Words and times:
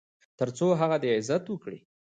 تر 0.39 0.49
څو 0.57 0.67
هغه 0.81 0.97
دې 1.03 1.09
عزت 1.17 1.43
وکړي. 1.49 1.79